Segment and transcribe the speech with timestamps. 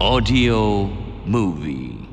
[0.00, 0.88] Audio
[1.26, 2.06] Movie.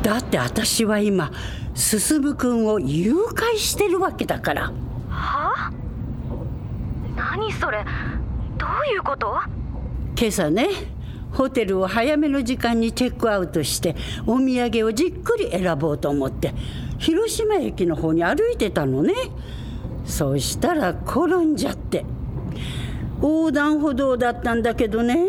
[0.00, 1.32] だって私は今
[1.74, 4.72] 進君を誘拐してるわけだから。
[5.08, 5.72] は？
[7.16, 7.84] 何それ？
[8.56, 9.36] どういうこと？
[10.16, 10.68] 今朝ね
[11.32, 16.54] ホテルを早めの時間にチェックアウトしてお土産をじっくり選ぼうと思って
[16.98, 19.14] 広島駅の方に歩いてたのね
[20.10, 22.04] そうしたら転んじゃって。
[23.22, 25.28] 横断歩道だったんだけどね。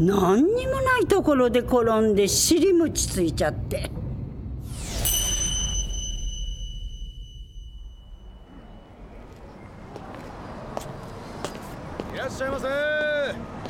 [0.00, 3.90] 何にもないところで転んで尻餅ついちゃって。
[12.12, 12.66] いらっしゃいませ。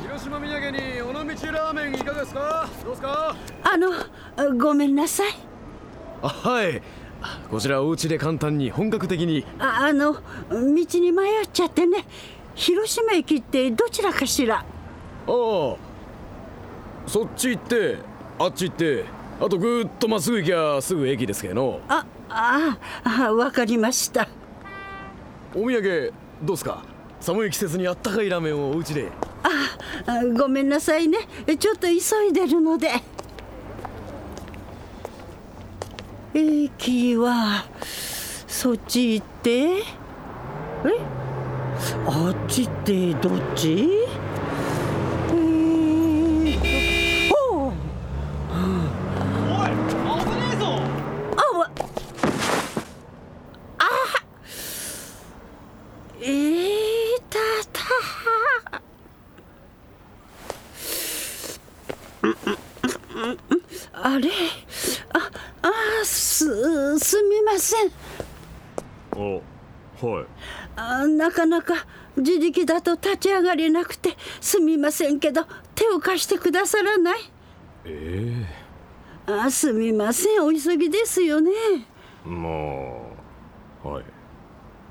[0.01, 1.19] 広島土産に尾道
[1.51, 2.67] ラーメンいかがですか？
[2.83, 3.35] どうですか？
[3.63, 5.27] あのごめんなさい。
[6.21, 6.81] あはい
[7.49, 9.45] こちらお家で簡単に本格的に。
[9.59, 10.19] ああの道
[10.99, 12.05] に迷っちゃってね。
[12.55, 14.57] 広島駅ってどちらかしら。
[14.57, 14.63] あ
[15.27, 15.75] あ。
[17.07, 17.97] そっち行って
[18.39, 19.05] あっち行って
[19.39, 21.55] あとぐーっとまっすぐ行きゃすぐ駅ですけど。
[21.55, 24.27] のあああわかりました。
[25.53, 26.83] お土産どうすか？
[27.21, 29.09] 寒い季節にあったかいラーメンをお家で。
[30.07, 31.19] あごめんなさいね。
[31.59, 31.95] ちょっと急
[32.29, 32.89] いでるので
[36.37, 37.65] 駅は
[38.47, 39.77] そっち行って。
[39.77, 39.83] え？
[42.07, 43.89] あっちってどっち
[45.29, 49.69] えーとおうおい
[50.23, 50.63] 危ねえぞ
[51.35, 51.69] あわ
[53.77, 53.83] あ
[56.21, 57.37] えー、た
[57.73, 57.79] た
[63.93, 64.29] あれ
[65.13, 65.19] あ
[65.61, 65.69] あ
[67.05, 67.91] すすみません。
[69.11, 69.17] あ
[70.05, 70.25] はい。
[70.75, 71.85] あなかなか
[72.17, 75.45] 自力だと立ち上がれなくてすみませんけど
[75.75, 77.19] 手を貸してくださらない？
[77.85, 78.45] え
[79.27, 80.43] あすみません。
[80.43, 81.51] お急ぎですよね。
[82.25, 84.03] えまあはい。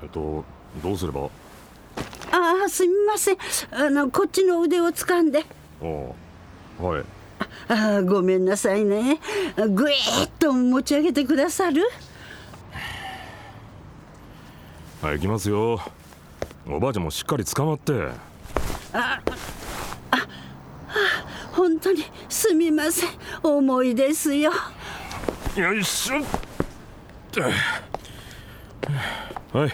[0.03, 0.43] えっと
[0.81, 1.29] どうすれば？
[2.31, 3.37] ああすみません。
[3.71, 5.43] あのこっちの腕を掴んで。
[5.81, 5.85] あ
[6.81, 7.03] はい
[7.67, 9.19] ああごめんなさいね。
[9.57, 11.81] ぐいーっと持ち上げてくださる？
[15.01, 15.81] はい行きますよ。
[16.67, 17.93] おばあちゃんもしっかり捕まって。
[21.51, 23.09] 本当にすみません。
[23.43, 24.51] 重いですよ。
[25.55, 26.15] よいしょ。
[29.57, 29.71] はい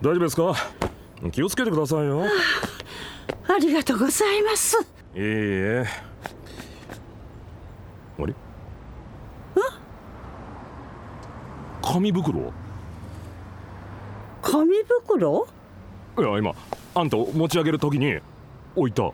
[0.00, 0.54] 大丈夫ですか？
[1.32, 2.24] 気をつけてくださいよ。
[2.24, 2.28] い
[3.48, 4.76] ありがとうございます。
[4.80, 4.84] い
[5.16, 5.84] え
[8.20, 8.34] あれ
[11.90, 12.52] 紙袋？
[14.42, 14.76] 紙
[15.06, 15.48] 袋？
[16.18, 16.54] いや今
[16.94, 18.18] あんたを持ち上げる時に
[18.76, 19.04] 置いた。
[19.06, 19.12] あ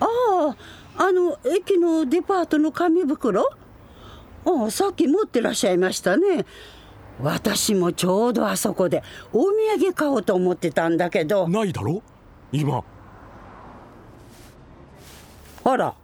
[0.00, 0.56] あ
[0.96, 3.48] あの駅のデパートの紙袋？
[4.44, 6.44] ああさっき持ってらっしゃいましたね。
[7.22, 11.46] 私もちょうどあそこでお土産買おうと思ってたんだけど。
[11.48, 12.02] ないだろ？
[12.50, 12.82] 今。
[15.62, 15.94] あら。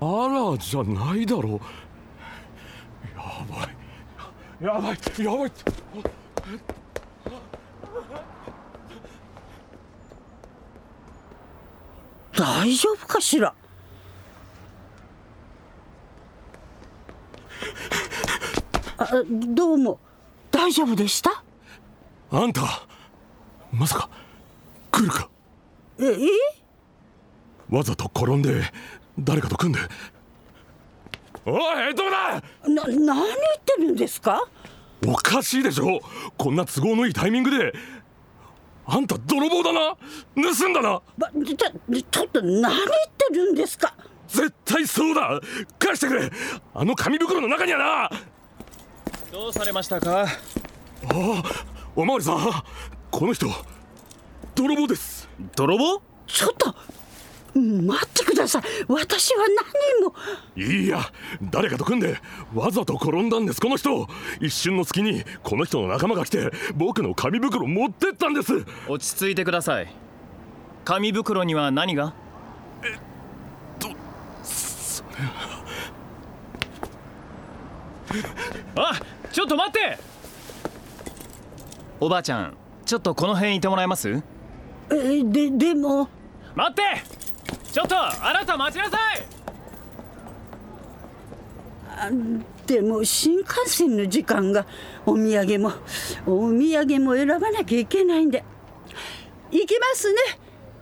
[0.00, 1.48] あらじゃないだろ。
[1.48, 1.60] やばい
[4.60, 5.52] やばいやばい。
[12.36, 13.54] 大丈夫かしら？
[18.96, 19.98] あどうも。
[20.50, 21.42] 大丈夫でした？
[22.30, 22.86] あんた
[23.72, 24.08] まさか
[24.92, 25.28] 来るか？
[25.98, 26.16] ええ？
[27.70, 28.62] わざと転んで
[29.18, 29.80] 誰かと組んで。
[31.46, 31.50] お
[31.90, 32.42] いどうだ！
[32.66, 32.98] な何言っ
[33.64, 34.46] てるんですか？
[35.06, 36.00] おかしいでしょ。
[36.36, 37.72] こんな都合のいいタイミングで。
[38.86, 39.96] あんた泥棒だな。
[40.34, 41.00] 盗んだな。
[41.16, 42.82] ばちょちょっと何言っ
[43.16, 43.94] てるんですか？
[44.28, 45.40] 絶対そうだ。
[45.78, 46.30] 返してくれ。
[46.74, 48.10] あの紙袋の中にはな。
[49.32, 50.26] どうされましたか？
[51.96, 52.36] おまわりさん。
[53.10, 53.46] この人
[54.54, 55.28] 泥棒です。
[55.56, 56.02] 泥棒？
[56.26, 56.74] ちょっと
[57.54, 58.62] 待ってください。
[58.88, 59.44] 私は
[59.96, 60.14] 何も。
[60.56, 61.00] いいや
[61.42, 62.18] 誰かと組んで
[62.52, 63.60] わざと転んだんです。
[63.60, 64.08] この人。
[64.40, 68.64] 一瞬の隙にこの人の仲間が来て僕の紙袋持ってったんです。
[68.88, 69.88] 落ち着いてください。
[70.84, 72.12] 紙袋には何が？
[78.76, 79.00] あ
[79.32, 79.98] ちょっと待って。
[82.00, 84.22] おばあちゃんちょっとこの辺いてもらえます？
[84.90, 86.08] えででも。
[86.54, 86.82] 待って
[87.74, 88.98] ちょっとあなた待ちなさ
[92.08, 92.66] い！
[92.68, 94.64] でも新幹線の時間が
[95.04, 95.72] お土産も
[96.24, 98.44] お土産も選ばなきゃいけないんで。
[99.50, 100.18] 行きますね。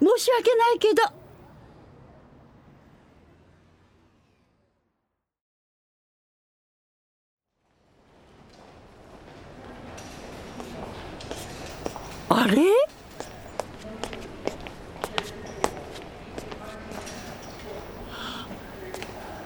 [0.00, 1.02] 申し訳ないけど
[12.28, 12.56] あれ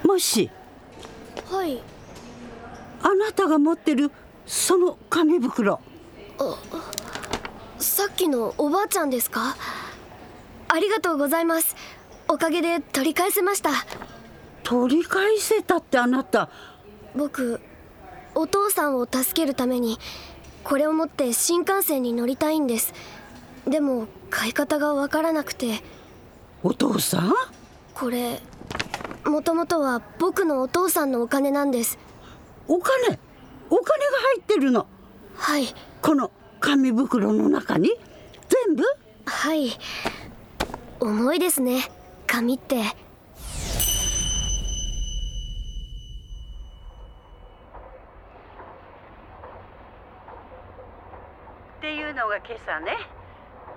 [0.02, 0.50] もし
[1.50, 1.82] はい
[3.02, 4.12] あなたが持ってる
[4.46, 5.80] その紙袋。
[7.78, 9.56] さっきのおばあちゃんですか？
[10.68, 11.74] ありがとうございます。
[12.28, 13.70] おかげで取り返せました。
[14.62, 16.48] 取り返せたってあなた。
[17.16, 17.60] 僕
[18.34, 19.98] お父さんを助けるために
[20.62, 22.94] これを持って新幹線に乗りたいんです。
[23.66, 25.82] でも買い方がわからなくて。
[26.62, 27.32] お父さん？
[27.92, 28.40] これ
[29.24, 31.98] もともとは僕のお父さんのお金なんです
[32.68, 33.18] お金
[33.70, 34.86] お金が入ってるの。
[35.36, 35.66] はい。
[36.02, 36.30] この
[36.60, 37.90] 紙袋の中に。
[38.66, 38.82] 全部？
[39.24, 39.70] はい。
[41.00, 41.90] 重いですね。
[42.26, 42.80] 紙って。
[42.80, 42.80] っ
[51.80, 52.96] ていうのが今朝ね。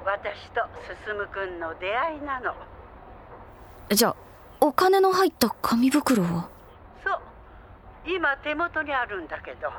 [0.05, 0.61] 私と
[1.05, 2.55] 進くんの出会いなの。
[3.91, 4.15] じゃあ
[4.61, 6.49] お金の入った紙袋は
[8.05, 9.71] 今手元にあるんだけど。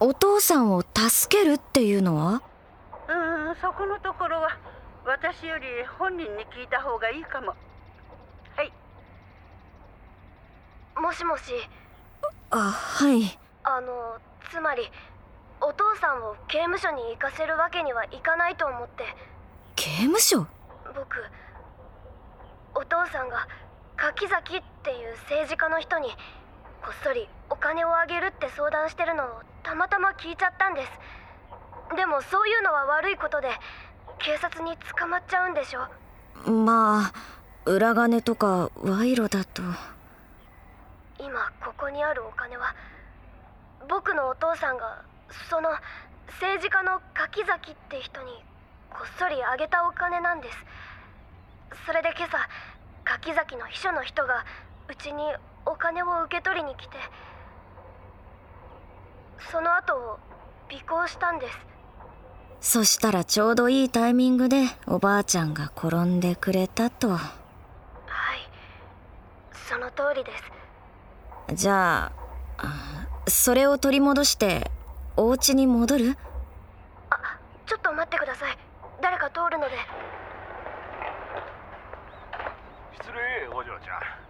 [0.00, 2.42] お父さんを助けるっていうのは？
[3.08, 4.58] うーんそこのところは
[5.04, 5.66] 私より
[5.98, 7.54] 本人に聞いた方がいいかも。
[8.56, 8.72] はい。
[11.00, 11.52] もしもし。
[12.50, 13.38] あはい。
[13.62, 14.18] あの
[14.50, 14.82] つまり
[15.60, 19.04] お父さんを刑務所に行かせるわけにはいかないと思って。
[19.76, 20.46] 刑務所？
[20.94, 21.24] 僕
[22.74, 23.46] お父さんが
[23.96, 26.08] 柿崎っていう政治家の人に
[26.84, 29.26] こっそりお金をあげるって相談してるのを
[29.62, 31.96] たまたま聞いちゃったんです。
[31.96, 33.48] でもそういうのは悪いことで
[34.18, 35.88] 警察に捕まっちゃうんでしょ？
[36.50, 37.12] まあ
[37.64, 39.62] 裏金とか賄賂だと。
[41.18, 42.74] 今ここにあるお金は
[43.88, 45.02] 僕のお父さんが
[45.48, 45.70] その
[46.36, 48.44] 政治家の柿崎って人に
[48.90, 50.58] こっそりあげたお金なんです。
[51.86, 52.36] それで今朝
[53.04, 54.44] 柿崎の秘書の人が
[54.90, 55.22] うちに
[55.66, 56.96] お金を受け取りに来て
[59.50, 60.18] その後を
[60.70, 61.58] 尾行したんです。
[62.60, 67.10] そしたらちょうどいいタイミングでおばあちゃんが転んでくれたと。
[67.10, 67.20] はい。
[69.52, 70.30] その通りで
[71.48, 71.54] す。
[71.54, 72.12] じゃあ
[72.58, 74.70] あそれを取り戻して
[75.16, 76.16] お家に戻る？
[77.10, 78.56] あちょっと待ってください。
[79.02, 79.76] 誰か通るので。
[82.98, 84.23] 失礼お嬢ちゃん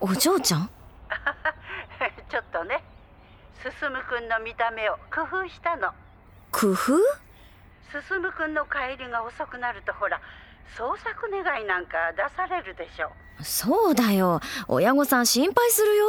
[0.00, 0.70] お嬢ちゃん？
[2.30, 2.82] ちょっとね
[3.62, 3.72] 進
[4.08, 5.92] くんの見た目を工夫したの。
[6.52, 6.98] 工夫？
[7.90, 10.20] 進くんの帰りが遅くなるとほら
[10.76, 13.10] 捜索願いなんか出されるでしょ。
[13.42, 14.40] そうだよ。
[14.68, 16.06] 親御さん心配するよ。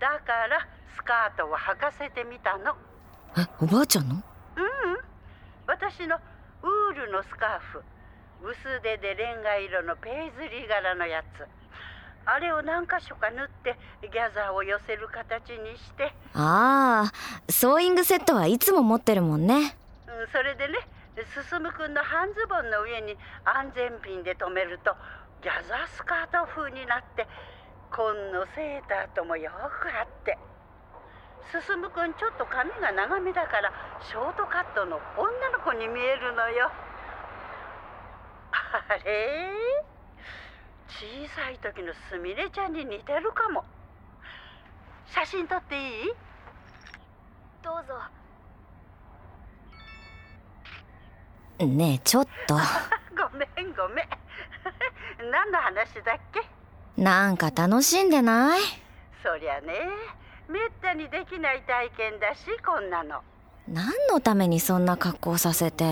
[0.00, 2.76] だからスカートを履かせてみたの。
[3.36, 4.14] えおばあちゃんの？
[4.14, 4.22] うん。
[5.66, 6.16] 私の
[6.62, 7.82] ウールのスカーフ。
[8.42, 11.46] 薄手でレンガ色のペイズリー柄のやつ
[12.30, 17.12] あれを何箇所か縫ってギャザーを寄せる形にして、ああ
[17.50, 19.78] ソーイングセットはいつも持ってるもんね。
[20.06, 20.76] うん、それでね
[21.16, 24.94] 進くんの半ズボンの上に安全ピンで留めると
[25.42, 27.26] ギャザースカート風になって
[27.90, 29.50] 紺のセーターともよ
[29.80, 30.36] くあって。
[31.50, 33.72] 進くんちょっと髪が長めだから
[34.06, 36.70] ショートカットの女の子に見えるのよ。
[38.52, 39.48] あれ？
[39.80, 39.97] 小
[41.38, 43.64] さい時のすみれちゃんに似てるかも。
[45.06, 46.12] 写真撮っていい？
[47.62, 47.94] どうぞ。
[51.64, 52.54] ねえちょっと。
[53.16, 54.08] ごめんごめん。
[55.30, 56.42] 何の話だっけ？
[57.00, 58.60] なんか楽しんでない？
[59.22, 59.74] そりゃね。
[60.48, 63.22] めったにできない体験だしこんなの。
[63.68, 65.84] 何のためにそんな格好させて？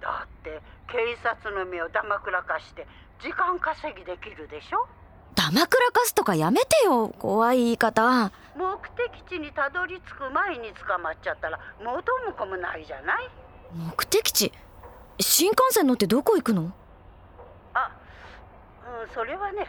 [0.00, 2.86] だって警察の目をだまくらかして
[3.22, 4.86] 時間稼ぎできるでしょ？
[5.34, 8.32] ダマくらかすとかやめてよ怖い言い方。
[8.56, 13.30] 目的地にたどり着く前に捕まっちゃったら元も子もないじゃない？
[13.72, 14.52] 目的地？
[15.20, 16.72] 新幹線乗ってどこ行くの？
[17.74, 17.90] あ、
[19.04, 19.66] うん、それはね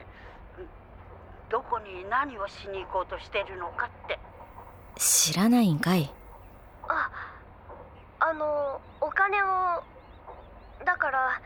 [1.50, 4.18] どこに何をしに行こうとしてるのかって。
[4.98, 6.12] 知らないんかい。
[6.88, 7.10] あ
[8.20, 9.46] あのお金を
[10.86, 11.42] だから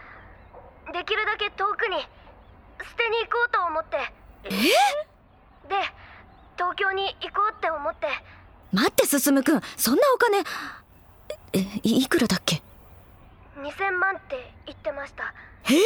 [0.94, 3.98] できるだけ遠くに捨てに行こうと思って。
[5.68, 5.75] で
[6.56, 8.08] 東京に行こうって思って。
[8.72, 10.44] 待って進くんそんなお金
[11.54, 12.62] えいいくらだっけ
[13.58, 15.34] ？2000万って言ってました。
[15.65, 15.82] 結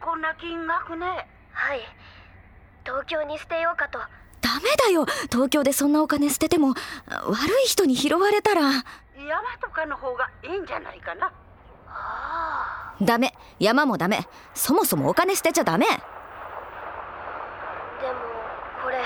[0.00, 1.06] 構な金額ね。
[1.52, 1.80] はい。
[2.84, 3.98] 東京に捨てようかと。
[4.40, 5.06] ダメだよ。
[5.30, 6.74] 東京でそんなお金捨てても
[7.08, 8.62] 悪い人に拾われたら。
[8.62, 8.82] 山
[9.60, 11.32] とかの方がいいんじゃないかな
[13.02, 13.34] ダメ。
[13.58, 14.26] 山もダメ。
[14.54, 15.86] そもそもお金捨てちゃダメ。
[15.86, 16.00] でも
[18.82, 18.98] これ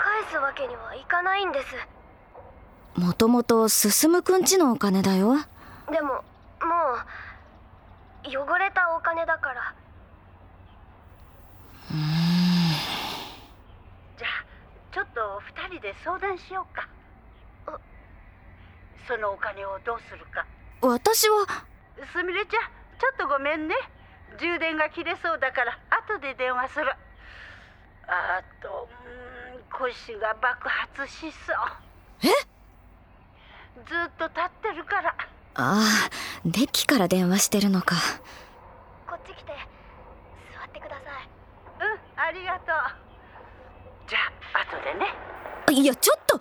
[0.00, 1.66] 返すわけにはいかないんです。
[3.00, 5.36] もともと進くんちのお金だよ。
[5.90, 6.22] でもも
[8.24, 9.74] う汚れたお金だから。
[14.18, 14.30] じゃあ
[14.92, 16.88] ちょっと二人で相談しようか。
[19.08, 20.46] そのお金をどうするか
[20.82, 21.46] 私は。
[22.12, 22.62] すみれちゃん
[22.98, 23.74] ちょっとごめんね。
[24.38, 26.86] 充電が切れそうだから後で電話する。
[28.08, 28.88] あと
[29.70, 31.56] 腰が爆発しそう。
[32.22, 32.28] え？
[33.88, 35.14] ずっと立ってるから。
[35.54, 35.82] ああ
[36.44, 37.94] デッキから電話してるのか。
[39.06, 39.52] こっち来て。
[40.52, 41.28] 座ってください。
[41.84, 44.08] うんありがとう。
[44.08, 44.18] じゃ
[44.54, 45.14] あ後でね。
[45.70, 46.40] いやちょっと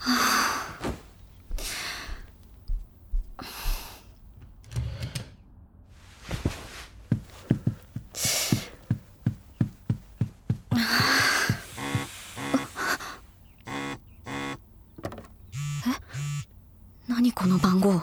[17.08, 18.00] 何この番号？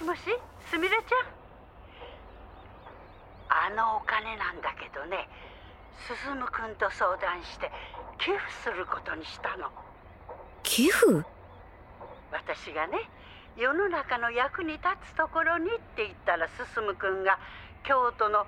[0.00, 0.20] しもし？
[0.70, 1.16] すみれちゃ
[3.68, 3.76] ん？
[3.76, 5.28] あのお金なんだけどね。
[6.08, 7.70] 進くんと相談して
[8.16, 9.68] 寄付することにしたの。
[10.62, 11.22] 寄付？
[12.32, 13.10] 私がね
[13.58, 17.38] 世の中の役に立つところにって言ったら進くんが
[17.84, 18.46] 京都の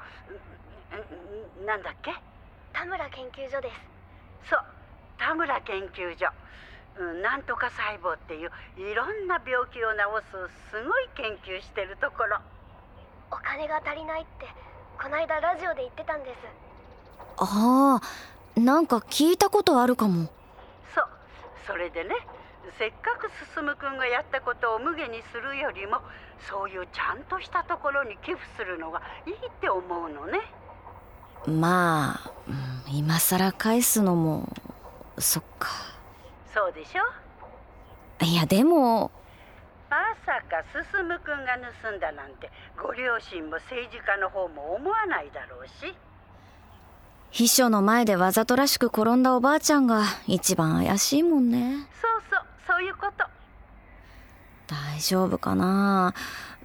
[1.66, 2.14] なんだっけ？
[2.72, 4.48] 田村研究所です。
[4.48, 4.64] そう
[5.18, 6.32] 田村研究所、うん、
[7.22, 9.98] なんとか細胞っていういろんな病気を治
[10.30, 12.38] すすごい研究してるところ。
[13.30, 14.46] お金が足りないって
[15.02, 16.38] こないだラジオで言ってたんです。
[17.38, 18.00] あ
[18.56, 20.28] あなんか聞いたことあるかも。
[20.94, 21.08] そう
[21.66, 22.14] それでね
[22.78, 25.98] せっかく進くんがやったことを無下にするよりも
[26.48, 30.40] そういうちゃんとしたところに寄付するのがいいって思うのね。
[31.46, 32.50] まあう
[32.92, 34.48] ん今さら返すのも
[35.18, 35.70] そっか
[36.54, 38.24] そうでしょ？
[38.24, 39.10] いやでも
[39.90, 40.82] まさか進
[41.18, 45.94] くんが盗んだなんてご両親も政治家の方も思わないだろうし。
[47.30, 51.86] 秘書の前でわざとらしく転んだおばあちゃんが一番怪しいもんね。
[52.00, 53.24] そうそうそういうこと。
[54.66, 56.14] 大丈夫かな？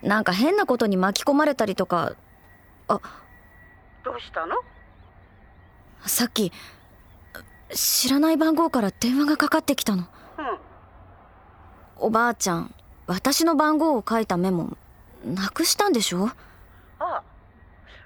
[0.04, 2.14] なんか変なことに巻き込まれたりとか。
[2.90, 3.00] あ
[4.04, 4.56] どうしたの？
[6.06, 6.52] さっき
[7.74, 10.04] 知らない番号から電話がかかってきたの。
[10.04, 10.58] うん
[12.00, 12.74] おばあちゃん
[13.08, 14.78] 私の番号を書いたメモ
[15.26, 16.30] なくしたんでしょ？
[17.00, 17.24] あ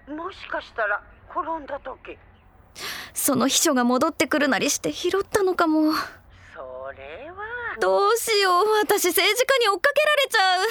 [0.07, 2.17] もしかしたら転んだ時。
[3.13, 5.91] その秘書が戻ってくるなりして拾ったのかも。
[6.53, 7.35] それは。
[7.79, 10.67] どうしよう私政治家に追っかけられちゃう。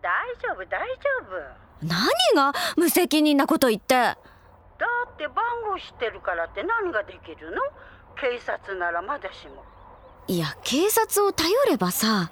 [0.00, 0.96] 大丈夫大丈
[1.28, 1.86] 夫。
[1.86, 2.58] 何が？
[2.76, 3.94] 無責任なこと言って。
[3.94, 4.16] だ
[5.12, 7.62] って番号知ってるからって何ができるの？
[8.20, 9.64] 警察ならまだしも。
[10.28, 12.30] いや警察を頼ればさ。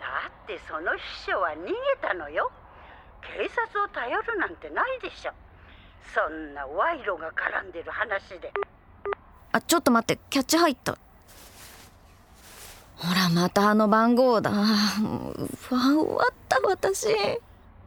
[0.00, 2.50] だってその秘書は逃げたのよ。
[3.22, 5.32] 警察を頼るなんてないでしょ。
[6.14, 8.52] そんな賄賂が絡んでる話で。
[9.52, 10.20] あちょっと待って。
[10.30, 10.98] キャッチ入った。
[12.96, 14.50] ほらまたあの番号だ。
[14.50, 17.06] もう不安終わった私。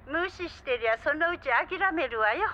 [0.07, 2.47] 無視してりゃそのうち諦めるわよ。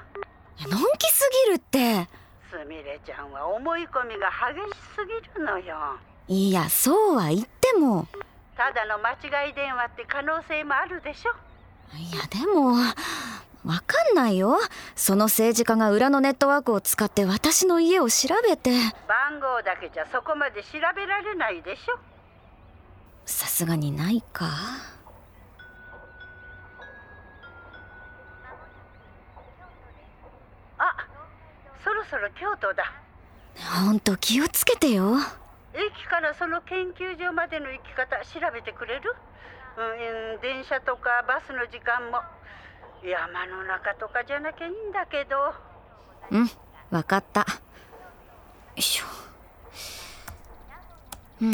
[0.68, 2.08] のんきすぎるって
[2.50, 5.98] すみれちゃんは思い込みが激しすぎるのよ。
[6.28, 8.08] いやそうは言っても。
[8.56, 9.12] ただの間
[9.46, 11.32] 違い電話って可能性もあるでしょ。
[11.96, 12.94] いやでもわ
[13.86, 14.58] かんないよ。
[14.96, 18.72] その政治家が裏のネットワークを使って私の家を調べて。
[19.08, 22.00] 番号だけじゃそこまで調べられないでしょ。
[23.26, 24.48] さすがにないか
[31.88, 32.84] そろそろ京都だ。
[33.86, 35.16] ほんと気をつけてよ。
[35.74, 39.16] 駅からその研究所までの行き方調べてくれる、
[39.78, 42.20] うん、電車とかバスの時間も。
[43.06, 45.54] 山の中とかじゃなきゃいいんだけど。
[46.32, 46.50] うん
[46.90, 47.42] わかった。
[47.42, 47.46] よ
[48.76, 49.06] いしょ。
[51.44, 51.54] うん。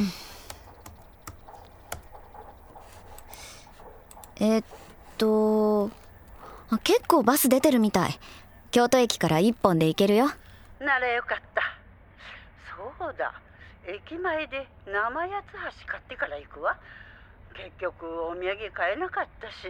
[4.38, 4.64] えっ
[5.20, 5.92] と
[6.72, 8.20] あ結構バス出てるみたい
[8.74, 10.26] 京都駅から一本で行けるよ。
[10.80, 11.62] ならよかった。
[12.98, 13.32] そうだ。
[13.86, 16.76] 駅前で生八つ橋買ってから行くわ。
[17.54, 19.70] 結局お土産買えなかったし。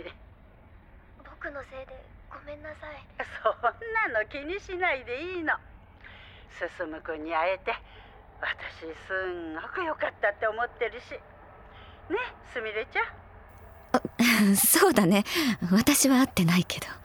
[1.19, 1.99] 僕のせいで
[2.31, 3.03] ごめんなさい。
[3.43, 5.51] そんなの気にしないでいいの。
[6.55, 7.75] 進君に会えて
[8.39, 11.11] 私すんごく良かったって思ってるし。
[11.11, 11.19] ね
[12.53, 13.03] すみれちゃ
[14.47, 14.55] ん？
[14.55, 15.25] そうだね。
[15.73, 16.87] 私は会ってないけど。
[16.87, 17.02] あ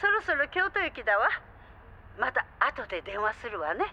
[0.00, 1.28] そろそろ京都駅だわ。
[2.18, 3.84] また後で電話するわね。